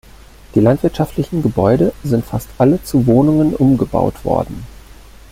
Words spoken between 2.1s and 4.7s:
fast alle zu Wohnungen umgebaut worden.